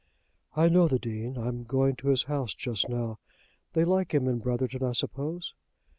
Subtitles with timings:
[0.55, 1.37] "I know the Dean.
[1.37, 3.19] I'm going to his house just now.
[3.73, 5.53] They like him in Brotherton, I suppose?"